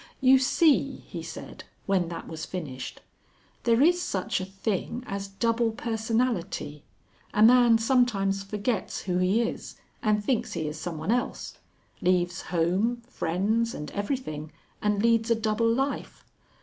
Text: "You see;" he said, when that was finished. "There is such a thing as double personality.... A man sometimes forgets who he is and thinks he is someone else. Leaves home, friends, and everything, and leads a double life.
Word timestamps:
"You 0.19 0.39
see;" 0.39 1.03
he 1.05 1.21
said, 1.21 1.63
when 1.85 2.07
that 2.09 2.27
was 2.27 2.43
finished. 2.43 3.01
"There 3.65 3.83
is 3.83 4.01
such 4.01 4.41
a 4.41 4.45
thing 4.45 5.03
as 5.05 5.27
double 5.27 5.69
personality.... 5.71 6.81
A 7.35 7.43
man 7.43 7.77
sometimes 7.77 8.41
forgets 8.41 9.01
who 9.01 9.19
he 9.19 9.43
is 9.43 9.75
and 10.01 10.25
thinks 10.25 10.53
he 10.53 10.67
is 10.67 10.79
someone 10.79 11.11
else. 11.11 11.59
Leaves 12.01 12.41
home, 12.41 13.03
friends, 13.07 13.75
and 13.75 13.91
everything, 13.91 14.51
and 14.81 15.03
leads 15.03 15.29
a 15.29 15.35
double 15.35 15.71
life. 15.71 16.25